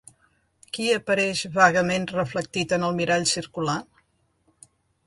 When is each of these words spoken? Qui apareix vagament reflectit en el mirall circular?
Qui 0.77 0.87
apareix 0.93 1.43
vagament 1.59 2.09
reflectit 2.15 2.75
en 2.79 2.87
el 2.89 2.99
mirall 3.03 3.31
circular? 3.37 3.79